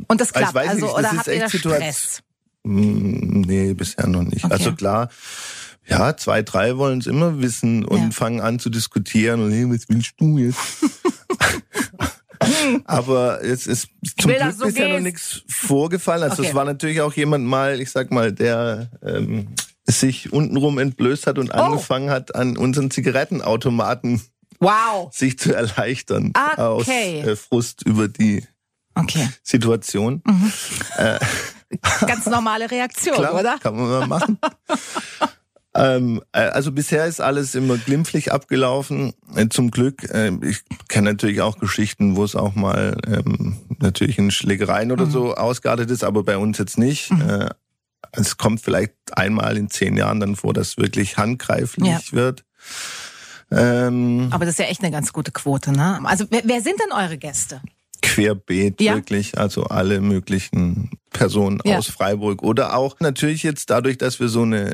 [0.08, 2.22] Und das ich klappt, also nicht, oder habt ihr da Stress?
[2.64, 4.44] Mm, Nee, bisher noch nicht.
[4.44, 4.54] Okay.
[4.54, 5.10] Also klar,
[5.88, 8.12] ja, zwei, drei wollen es immer wissen und Ja.
[8.12, 10.60] fangen an zu diskutieren und hey, was willst du jetzt?
[12.86, 13.88] Aber es ist
[14.20, 16.24] zum Glück du bisher noch nichts vorgefallen.
[16.24, 16.50] Also Okay.
[16.50, 19.48] es war natürlich auch jemand mal, ich sag mal, der ähm,
[19.86, 21.58] sich untenrum entblößt hat und Oh.
[21.58, 24.22] angefangen hat, an unseren Zigarettenautomaten
[24.66, 25.14] Wow.
[25.14, 26.62] sich zu erleichtern Okay.
[26.62, 28.44] aus äh, Frust über die
[28.96, 29.28] Okay.
[29.44, 30.24] Situation.
[32.08, 33.58] Ganz normale Reaktion, Klar, oder?
[33.60, 34.40] kann man mal machen.
[35.76, 39.14] ähm, äh, also bisher ist alles immer glimpflich abgelaufen.
[39.36, 40.04] Äh, zum Glück.
[40.10, 44.94] Äh, ich kenne natürlich auch Geschichten, wo es auch mal ähm, natürlich in Schlägereien Mhm.
[44.94, 47.12] oder so ausgeartet ist, aber bei uns jetzt nicht.
[47.12, 47.50] Äh,
[48.14, 52.00] es kommt vielleicht einmal in zehn Jahren dann vor, dass wirklich handgreiflich Ja.
[52.12, 52.46] wird.
[53.56, 56.00] Ähm, Aber das ist ja echt eine ganz gute Quote, ne?
[56.04, 57.62] Also wer, wer sind denn eure Gäste?
[58.06, 58.96] Querbeet Ja.
[58.96, 61.78] wirklich, also alle möglichen Personen Ja.
[61.78, 64.74] aus Freiburg oder auch natürlich jetzt dadurch, dass wir so eine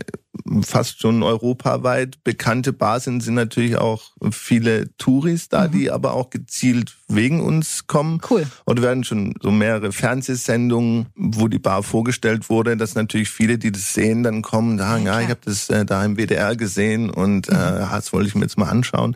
[0.63, 6.30] fast schon europaweit bekannte Bar sind, sind natürlich auch viele Touris da, die aber auch
[6.32, 8.13] gezielt wegen uns kommen.
[8.15, 8.22] Mhm.
[8.30, 8.48] Cool.
[8.65, 13.72] Und werden schon so mehrere Fernsehsendungen, wo die Bar vorgestellt wurde, dass natürlich viele, die
[13.72, 15.17] das sehen, dann kommen, da, ja, klar.
[15.17, 15.24] Mhm.
[15.24, 18.58] ich habe das äh, da im WDR gesehen und äh, das wollte ich mir jetzt
[18.58, 19.15] mal anschauen.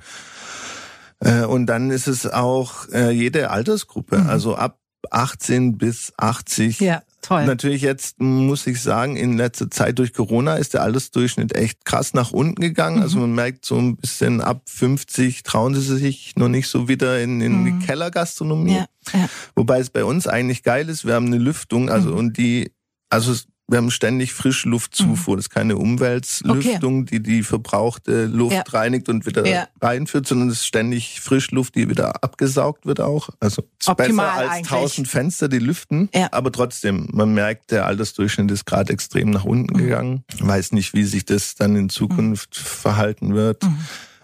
[1.19, 4.79] Äh, und dann ist es auch äh, jede Altersgruppe, also ab
[5.11, 6.79] 18 bis 80.
[6.81, 6.85] Mhm.
[6.87, 7.45] Ja, toll.
[7.45, 12.13] Natürlich jetzt muss ich sagen, in letzter Zeit durch Corona ist der Altersdurchschnitt echt krass
[12.15, 13.01] nach unten gegangen.
[13.01, 13.21] Also Mhm.
[13.21, 17.39] man merkt so ein bisschen ab 50 trauen sie sich noch nicht so wieder in,
[17.39, 18.71] in die Kellergastronomie.
[18.71, 18.77] Mhm.
[18.77, 19.29] ja, ja.
[19.55, 22.17] Wobei es bei uns eigentlich geil ist, wir haben eine Lüftung, also Mhm.
[22.17, 22.71] und die,
[23.09, 23.33] also
[23.67, 25.35] wir haben ständig Frischluftzufuhr.
[25.35, 25.37] Mhm.
[25.37, 27.19] Das ist keine Umweltlüftung, okay.
[27.19, 28.63] die die verbrauchte Luft ja.
[28.67, 29.67] reinigt und wieder ja.
[29.81, 33.29] reinführt, sondern es ist ständig Frischluft, die wieder abgesaugt wird auch.
[33.39, 34.67] Also ist Optimal besser als eigentlich.
[34.69, 36.09] tausend Fenster, die lüften.
[36.13, 36.29] Ja.
[36.31, 39.77] Aber trotzdem, man merkt, der Altersdurchschnitt ist gerade extrem nach unten mhm.
[39.77, 40.23] gegangen.
[40.39, 42.65] Weiß nicht, wie sich das dann in Zukunft mhm.
[42.65, 43.63] verhalten wird.
[43.63, 43.77] Mhm.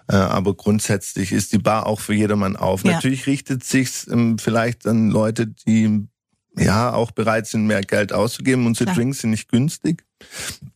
[0.08, 2.84] Äh, aber grundsätzlich ist die Bar auch für jedermann auf.
[2.84, 6.08] Natürlich richtet sich ähm, vielleicht an Leute, die
[6.57, 8.65] ja auch bereit sind, mehr Geld auszugeben.
[8.65, 8.95] Unsere Klar.
[8.95, 10.03] Drinks sind nicht günstig.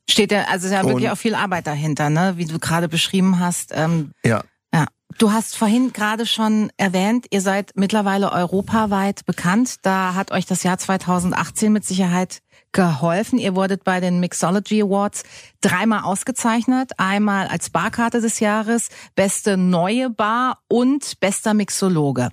[0.10, 2.34] Steht ja, also ist ja wirklich auch viel Arbeit dahinter, ne?
[2.38, 3.72] Wie du gerade beschrieben hast.
[3.74, 4.44] Ähm, ja.
[4.74, 4.88] Ja.
[5.18, 9.78] Du hast vorhin gerade schon erwähnt, ihr seid mittlerweile europaweit bekannt.
[9.84, 12.42] Da hat euch das Jahr 2018 mit Sicherheit
[12.76, 13.40] geholfen.
[13.40, 15.24] Ihr wurdet bei den Mixology Awards
[15.62, 16.92] dreimal ausgezeichnet.
[16.98, 22.30] Einmal als Barkarte des Jahres, beste neue Bar und bester Mixologe.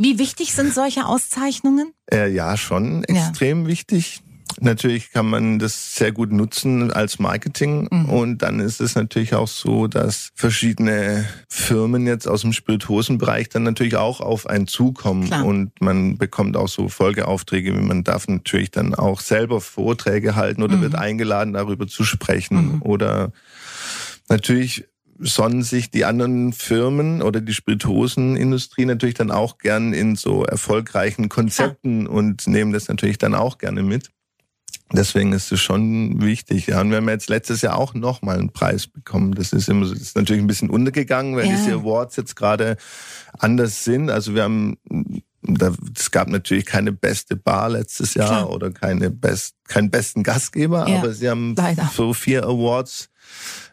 [0.00, 1.92] Wie wichtig sind solche Auszeichnungen?
[2.10, 3.68] Äh, ja, schon extrem ja.
[3.68, 4.22] wichtig.
[4.58, 8.08] Natürlich kann man das sehr gut nutzen als Marketing mhm.
[8.08, 13.62] und dann ist es natürlich auch so, dass verschiedene Firmen jetzt aus dem Spirituosenbereich dann
[13.62, 15.44] natürlich auch auf einen zukommen Klar.
[15.44, 20.78] und man bekommt auch so Folgeaufträge, man darf natürlich dann auch selber Vorträge halten oder
[20.78, 20.82] mhm.
[20.82, 22.82] wird eingeladen, darüber zu sprechen mhm.
[22.82, 23.32] oder
[24.28, 24.89] natürlich
[25.20, 31.28] sonnen sich die anderen Firmen oder die Spirituosenindustrie natürlich dann auch gern in so erfolgreichen
[31.28, 32.08] Konzepten ja.
[32.08, 34.10] und nehmen das natürlich dann auch gerne mit.
[34.92, 36.66] Deswegen ist es schon wichtig.
[36.66, 39.34] Ja, und wir haben jetzt letztes Jahr auch nochmal einen Preis bekommen.
[39.34, 41.52] Das ist immer, das ist natürlich ein bisschen untergegangen, weil ja.
[41.52, 42.76] diese Awards jetzt gerade
[43.38, 44.10] anders sind.
[44.10, 44.78] Also wir haben,
[45.96, 48.50] es gab natürlich keine beste Bar letztes Jahr Klar.
[48.50, 51.88] oder keine best, keinen besten Gastgeber, ja, aber sie haben leider.
[51.94, 53.10] so vier Awards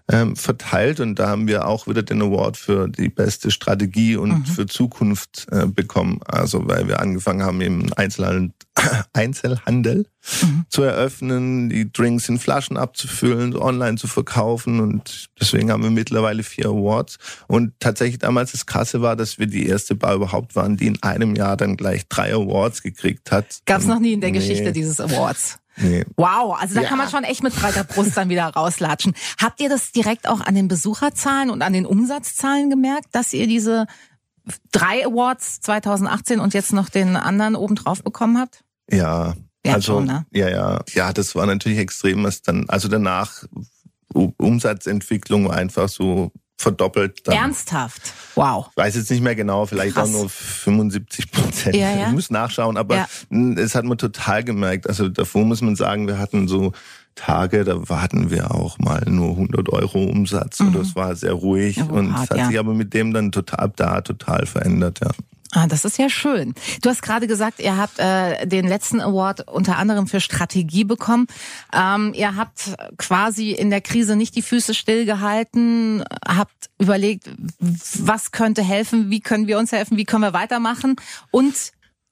[0.09, 4.29] ähm, verteilt und da haben wir auch wieder den Award für die beste Strategie und
[4.29, 4.45] mhm.
[4.45, 6.19] für Zukunft äh, bekommen.
[6.25, 8.53] Also weil wir angefangen haben im Einzelhandel,
[9.13, 10.05] Einzelhandel
[10.41, 10.65] mhm.
[10.69, 16.43] zu eröffnen, die Drinks in Flaschen abzufüllen, online zu verkaufen und deswegen haben wir mittlerweile
[16.43, 17.17] vier Awards.
[17.47, 21.03] Und tatsächlich damals das Krasse war, dass wir die erste Bar überhaupt waren, die in
[21.03, 23.59] einem Jahr dann gleich drei Awards gekriegt hat.
[23.65, 24.37] Gab es noch nie in der nee.
[24.37, 25.59] Geschichte dieses Awards.
[25.77, 26.05] Nee.
[26.15, 26.89] Wow, also da ja.
[26.89, 29.13] kann man schon echt mit breiter Brust dann wieder rauslatschen.
[29.39, 33.47] Habt ihr das direkt auch an den Besucherzahlen und an den Umsatzzahlen gemerkt, dass ihr
[33.47, 33.85] diese
[34.71, 38.63] drei Awards 2018 und jetzt noch den anderen obendrauf bekommen habt?
[38.89, 39.35] Ja,
[39.65, 40.25] ja also schon, ne?
[40.31, 43.43] ja, ja, ja, das war natürlich extrem, was dann, also danach
[44.13, 47.27] Umsatzentwicklung einfach so verdoppelt.
[47.27, 47.35] Dann.
[47.35, 48.13] Ernsthaft?
[48.35, 48.67] Wow.
[48.71, 50.09] Ich weiß jetzt nicht mehr genau, vielleicht Krass.
[50.09, 51.75] auch nur 75 Prozent.
[51.75, 52.07] Ja, ja.
[52.07, 53.07] Ich muss nachschauen, aber ja.
[53.55, 54.87] es hat man total gemerkt.
[54.87, 56.73] Also davor muss man sagen, wir hatten so
[57.17, 60.61] Tage, da hatten wir auch mal nur 100 Euro Umsatz.
[60.61, 60.75] Mhm.
[60.77, 61.77] Es war sehr ruhig.
[61.77, 62.47] Ja, und es hat ja.
[62.47, 65.09] sich aber mit dem dann total, da total verändert, ja.
[65.51, 66.53] Ah, das ist ja schön.
[66.81, 71.27] Du hast gerade gesagt, ihr habt äh, den letzten Award unter anderem für Strategie bekommen.
[71.73, 78.61] Ähm, ihr habt quasi in der Krise nicht die Füße stillgehalten, habt überlegt, was könnte
[78.61, 80.97] helfen, wie können wir uns helfen, wie können wir weitermachen
[81.31, 81.55] und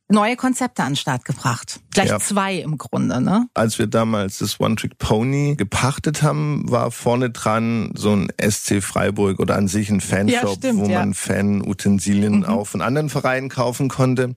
[0.08, 1.80] neue Konzepte an den Start gebracht.
[1.91, 2.20] Gleich ja.
[2.20, 3.48] zwei im Grunde, ne?
[3.54, 8.84] Als wir damals das One Trick Pony gepachtet haben, war vorne dran so ein SC
[8.84, 11.00] Freiburg oder an sich ein Fanshop, ja, stimmt, wo ja.
[11.00, 12.46] man Fan-Utensilien mhm.
[12.46, 14.36] auch von anderen Vereinen kaufen konnte.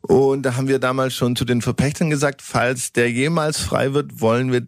[0.00, 4.20] Und da haben wir damals schon zu den Verpächtern gesagt, falls der jemals frei wird,
[4.20, 4.66] wollen wir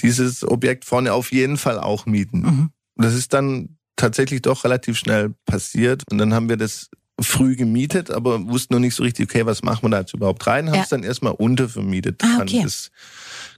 [0.00, 2.40] dieses Objekt vorne auf jeden Fall auch mieten.
[2.40, 2.70] Mhm.
[2.96, 6.02] Das ist dann tatsächlich doch relativ schnell passiert.
[6.10, 9.62] Und dann haben wir das früh gemietet, aber wussten noch nicht so richtig, okay, was
[9.62, 10.70] machen wir da jetzt überhaupt rein?
[10.70, 12.58] Haben es dann erstmal untervermietet ah, okay.
[12.58, 12.90] an das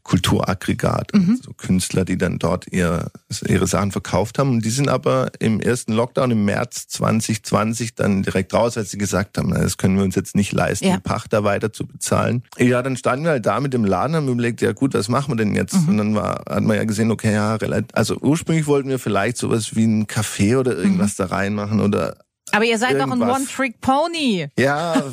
[0.04, 1.12] Kulturaggregat.
[1.12, 1.36] Mhm.
[1.38, 3.10] Also Künstler, die dann dort ihr,
[3.46, 4.50] ihre Sachen verkauft haben.
[4.50, 8.98] Und die sind aber im ersten Lockdown im März 2020 dann direkt raus, als sie
[8.98, 11.00] gesagt haben, das können wir uns jetzt nicht leisten, ja.
[11.00, 12.42] Pachter weiter zu bezahlen.
[12.58, 15.32] Ja, dann standen wir halt da mit dem Laden, haben überlegt, ja gut, was machen
[15.32, 15.74] wir denn jetzt?
[15.74, 15.88] Mhm.
[15.88, 17.58] Und dann war, hat man ja gesehen, okay, ja,
[17.92, 21.22] also ursprünglich wollten wir vielleicht sowas wie ein Café oder irgendwas mhm.
[21.22, 22.16] da reinmachen oder
[22.52, 23.18] aber ihr seid Irgendwas.
[23.18, 24.48] doch ein One-Trick-Pony.
[24.58, 25.02] Ja.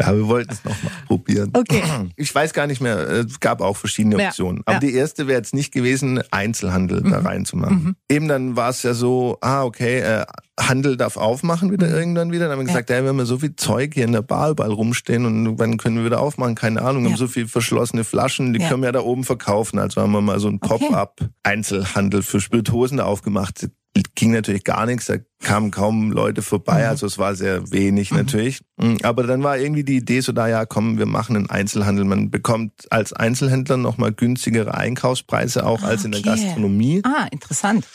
[0.00, 1.50] Ja, wir wollten es nochmal probieren.
[1.54, 1.82] Okay.
[2.16, 4.58] Ich weiß gar nicht mehr, es gab auch verschiedene Optionen.
[4.58, 4.80] Ja, Aber ja.
[4.80, 7.10] die erste wäre jetzt nicht gewesen, Einzelhandel mhm.
[7.10, 7.82] da reinzumachen.
[7.82, 7.96] Mhm.
[8.10, 10.26] Eben dann war es ja so, ah, okay, äh,
[10.60, 11.94] Handel darf aufmachen wieder mhm.
[11.94, 12.44] irgendwann wieder.
[12.44, 12.96] Dann haben wir gesagt, ja.
[12.96, 15.78] hey, wir haben ja so viel Zeug hier in der Bar überall rumstehen und wann
[15.78, 16.54] können wir wieder aufmachen?
[16.54, 17.04] Keine Ahnung.
[17.04, 19.78] Wir haben so viel verschlossene Flaschen, die können wir ja da oben verkaufen.
[19.78, 23.68] Also haben wir mal so ein Pop-up Einzelhandel für Spirituosen da aufgemacht
[24.14, 26.88] ging natürlich gar nichts, da kamen kaum Leute vorbei, mhm.
[26.88, 28.18] also es war sehr wenig mhm.
[28.18, 28.60] natürlich.
[28.76, 32.04] Mm, aber dann war irgendwie die Idee so da, ja komm, wir machen einen Einzelhandel.
[32.04, 37.02] Man bekommt als Einzelhändler nochmal günstigere Einkaufspreise auch ah, als in der Gastronomie.
[37.04, 37.86] Ah, interessant.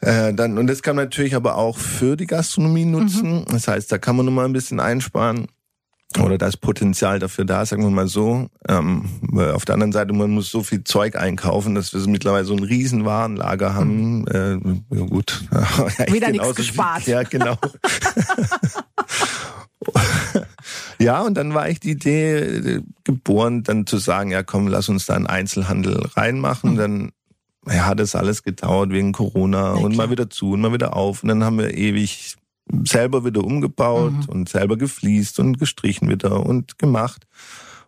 [0.00, 3.40] Äh, dann, und das kann man natürlich aber auch für die Gastronomie nutzen.
[3.40, 3.44] Mhm.
[3.50, 5.46] Das heißt, da kann man nochmal ein bisschen einsparen.
[6.22, 8.48] Oder das Potenzial dafür da, sagen wir mal so.
[8.68, 12.44] Ähm, weil auf der anderen Seite, man muss so viel Zeug einkaufen, dass wir mittlerweile
[12.44, 14.20] so ein riesen Warenlager haben.
[14.20, 14.26] Mhm.
[14.28, 15.44] Äh, ja gut.
[16.10, 17.06] Wieder nichts gespart.
[17.06, 17.56] Wie, ja, genau.
[20.98, 24.88] ja, und dann war ich die Idee äh, geboren, dann zu sagen, ja komm, lass
[24.88, 26.72] uns da einen Einzelhandel reinmachen.
[26.72, 26.76] Mhm.
[26.76, 27.12] Dann
[27.66, 30.96] ja, hat es alles gedauert wegen Corona ja, und mal wieder zu und mal wieder
[30.96, 31.22] auf.
[31.22, 32.36] Und dann haben wir ewig
[32.84, 34.28] selber wieder umgebaut mhm.
[34.28, 37.26] und selber gefliest und gestrichen wieder und gemacht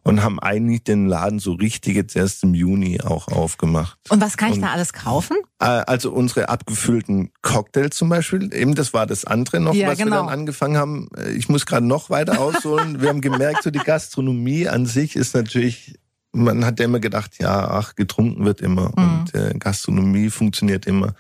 [0.07, 3.99] und haben eigentlich den Laden so richtig jetzt erst im Juni auch aufgemacht.
[4.09, 5.37] Und was kann ich und, da alles kaufen?
[5.59, 9.99] Äh, also unsere abgefüllten Cocktails zum Beispiel, eben das war das andere noch, ja, was
[9.99, 10.11] genau.
[10.13, 11.09] wir dann angefangen haben.
[11.17, 13.01] Äh, ich muss gerade noch weiter ausholen.
[13.03, 15.99] wir haben gemerkt, so die Gastronomie an sich ist natürlich
[16.37, 19.21] man hat ja immer gedacht, ja, ach, getrunken wird immer mhm.
[19.21, 21.15] und äh, Gastronomie funktioniert immer.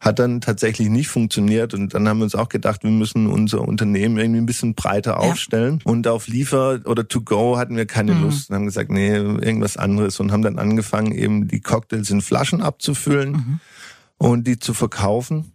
[0.00, 3.62] Hat dann tatsächlich nicht funktioniert und dann haben wir uns auch gedacht, wir müssen unser
[3.62, 5.16] Unternehmen irgendwie ein bisschen breiter ja.
[5.16, 5.80] aufstellen.
[5.84, 8.22] Und auf Liefer oder To Go hatten wir keine mhm.
[8.22, 12.20] Lust und haben gesagt, nee, irgendwas anderes und haben dann angefangen, eben die Cocktails in
[12.20, 13.60] Flaschen abzufüllen mhm.
[14.18, 15.52] und die zu verkaufen.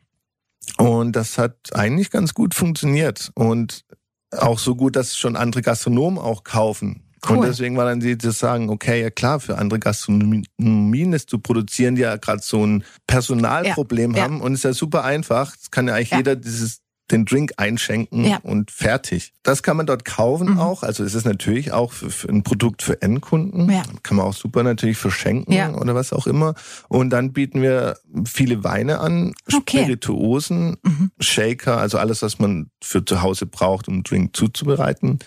[0.78, 3.86] Und das hat eigentlich ganz gut funktioniert und
[4.32, 7.03] auch so gut, dass schon andere Gastronomen auch kaufen.
[7.28, 7.38] Cool.
[7.38, 11.40] Und deswegen war dann die zu sagen, okay, ja klar, für andere Gastronomien ist zu
[11.40, 14.44] produzieren, die ja gerade so ein Personalproblem ja, haben ja.
[14.44, 15.56] und ist ja super einfach.
[15.60, 16.18] Es kann ja eigentlich ja.
[16.18, 18.38] jeder dieses den Drink einschenken ja.
[18.44, 19.34] und fertig.
[19.44, 20.60] Das kann man dort kaufen mhm.
[20.60, 20.84] auch.
[20.84, 23.70] Also es ist natürlich auch für, für ein Produkt für Endkunden.
[23.70, 23.84] Ja.
[24.04, 25.74] Kann man auch super natürlich verschenken ja.
[25.74, 26.56] oder was auch immer.
[26.88, 29.84] Und dann bieten wir viele Weine an, okay.
[29.84, 31.12] Spirituosen, mhm.
[31.20, 35.20] Shaker, also alles, was man für zu Hause braucht, um einen Drink zuzubereiten.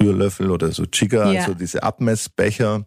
[0.00, 1.40] Rührlöffel oder so Chica, ja.
[1.40, 2.86] also diese Abmessbecher.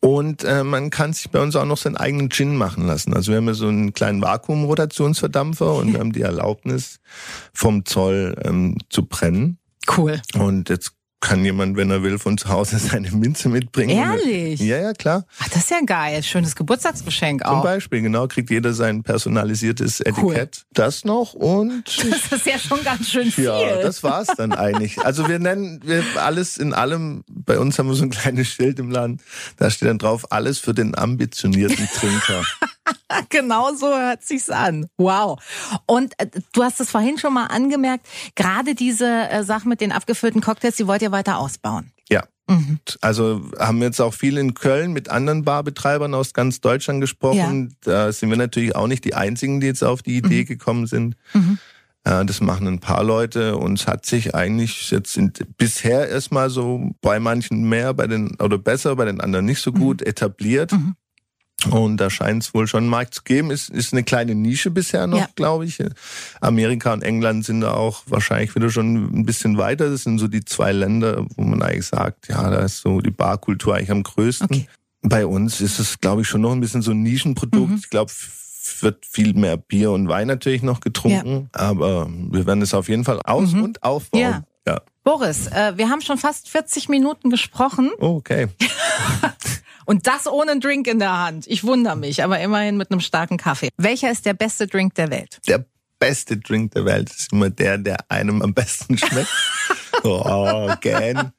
[0.00, 3.12] Und äh, man kann sich bei uns auch noch seinen eigenen Gin machen lassen.
[3.12, 7.00] Also wir haben ja so einen kleinen Vakuumrotationsverdampfer und wir haben die Erlaubnis
[7.52, 9.58] vom Zoll ähm, zu brennen.
[9.94, 10.22] Cool.
[10.34, 13.90] Und jetzt kann jemand, wenn er will, von zu Hause seine Minze mitbringen.
[13.96, 14.60] Ehrlich?
[14.60, 15.24] Ja, ja, klar.
[15.38, 16.22] Ach, das ist ja geil.
[16.22, 17.52] Schönes Geburtstagsgeschenk auch.
[17.52, 20.64] Zum Beispiel, genau, kriegt jeder sein personalisiertes Etikett.
[20.64, 20.68] Cool.
[20.72, 21.84] Das noch und...
[22.10, 23.44] Das ist ja schon ganz schön viel.
[23.44, 24.98] Ja, das war's dann eigentlich.
[25.04, 28.78] Also wir nennen wir alles in allem, bei uns haben wir so ein kleines Schild
[28.78, 29.22] im Land,
[29.56, 32.44] da steht dann drauf, alles für den ambitionierten Trinker.
[33.28, 34.88] genau so hört sich's an.
[34.96, 35.40] Wow.
[35.86, 39.92] Und äh, du hast es vorhin schon mal angemerkt, gerade diese äh, Sache mit den
[39.92, 41.92] abgefüllten Cocktails, die wollt ihr weiter ausbauen.
[42.08, 42.24] Ja.
[42.48, 42.80] Mhm.
[43.00, 47.76] Also haben wir jetzt auch viel in Köln mit anderen Barbetreibern aus ganz Deutschland gesprochen.
[47.86, 47.92] Ja.
[48.06, 50.46] Da sind wir natürlich auch nicht die Einzigen, die jetzt auf die Idee mhm.
[50.46, 51.16] gekommen sind.
[51.32, 51.58] Mhm.
[52.04, 56.50] Äh, das machen ein paar Leute und es hat sich eigentlich jetzt sind bisher erstmal
[56.50, 60.06] so bei manchen mehr, bei den oder besser, bei den anderen nicht so gut mhm.
[60.06, 60.72] etabliert.
[60.72, 60.96] Mhm.
[61.66, 63.50] Und da scheint es wohl schon einen Markt zu geben.
[63.50, 65.28] Ist, ist eine kleine Nische bisher noch, ja.
[65.34, 65.78] glaube ich.
[66.40, 69.90] Amerika und England sind da auch wahrscheinlich wieder schon ein bisschen weiter.
[69.90, 73.10] Das sind so die zwei Länder, wo man eigentlich sagt, ja, da ist so die
[73.10, 74.48] Barkultur eigentlich am größten.
[74.50, 74.68] Okay.
[75.02, 77.70] Bei uns ist es, glaube ich, schon noch ein bisschen so ein Nischenprodukt.
[77.70, 77.76] Mhm.
[77.76, 78.12] Ich glaube,
[78.80, 81.50] wird viel mehr Bier und Wein natürlich noch getrunken.
[81.54, 81.60] Ja.
[81.60, 83.64] Aber wir werden es auf jeden Fall aus- mhm.
[83.64, 84.20] und aufbauen.
[84.20, 84.44] Ja.
[84.66, 84.80] ja.
[85.02, 87.90] Boris, äh, wir haben schon fast 40 Minuten gesprochen.
[87.98, 88.48] Oh, okay.
[89.90, 91.48] Und das ohne einen Drink in der Hand.
[91.48, 93.70] Ich wundere mich, aber immerhin mit einem starken Kaffee.
[93.76, 95.40] Welcher ist der beste Drink der Welt?
[95.48, 95.64] Der
[95.98, 99.26] beste Drink der Welt ist immer der, der einem am besten schmeckt.
[100.04, 101.32] oh, gern.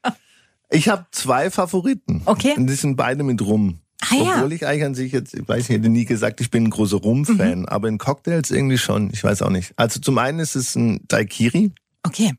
[0.70, 2.24] Ich habe zwei Favoriten.
[2.26, 2.54] Okay.
[2.58, 3.80] Und die sind beide mit Rum.
[4.02, 4.36] Ah, ja.
[4.36, 6.72] Obwohl ich eigentlich an sich jetzt, ich weiß, ich hätte nie gesagt, ich bin ein
[6.72, 7.66] großer Rum-Fan, mhm.
[7.68, 9.12] aber in Cocktails irgendwie schon.
[9.14, 9.72] Ich weiß auch nicht.
[9.78, 11.72] Also zum einen ist es ein Daikiri.
[12.04, 12.34] Okay.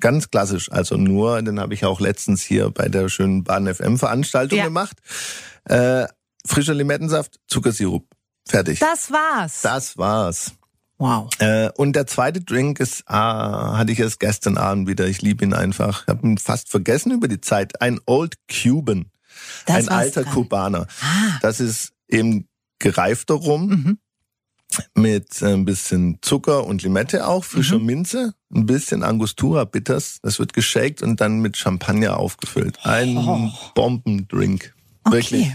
[0.00, 3.98] Ganz klassisch, also nur, den habe ich auch letztens hier bei der schönen Bahn FM
[3.98, 4.64] Veranstaltung ja.
[4.64, 4.98] gemacht.
[5.64, 6.06] Äh,
[6.46, 8.06] frischer Limettensaft, Zuckersirup.
[8.46, 8.78] Fertig.
[8.78, 9.62] Das war's.
[9.62, 10.52] Das war's.
[10.98, 11.28] Wow.
[11.40, 15.06] Äh, und der zweite Drink ist, ah, hatte ich erst gestern Abend wieder.
[15.06, 16.02] Ich liebe ihn einfach.
[16.02, 17.80] Ich habe ihn fast vergessen über die Zeit.
[17.80, 19.10] Ein Old Cuban.
[19.66, 20.32] Das ein alter dran.
[20.32, 20.86] Kubaner.
[21.02, 21.38] Ah.
[21.42, 23.68] Das ist eben gereifter Rum.
[23.68, 23.98] Mhm
[24.94, 27.86] mit ein bisschen Zucker und Limette auch, frischer mhm.
[27.86, 30.18] Minze, ein bisschen Angostura Bitters.
[30.22, 32.78] Das wird geshakt und dann mit Champagner aufgefüllt.
[32.84, 33.50] Ein oh.
[33.74, 34.74] Bombendrink.
[35.04, 35.14] Okay.
[35.16, 35.52] Wirklich.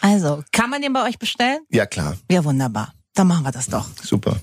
[0.00, 1.60] Also, kann man den bei euch bestellen?
[1.70, 2.16] Ja, klar.
[2.30, 2.92] Ja, wunderbar.
[3.14, 3.86] Dann machen wir das doch.
[4.02, 4.36] Super.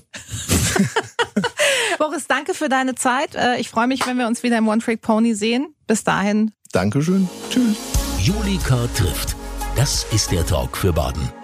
[1.98, 3.34] Boris, danke für deine Zeit.
[3.34, 5.74] Äh, ich freue mich, wenn wir uns wieder im One Trick Pony sehen.
[5.86, 6.52] Bis dahin.
[6.72, 7.28] Dankeschön.
[7.50, 7.76] Tschüss.
[8.18, 9.36] Julika trifft.
[9.76, 11.41] Das ist der Talk für Baden.